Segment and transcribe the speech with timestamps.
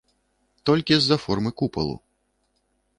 [0.69, 1.95] Толькі з-за формы купалу.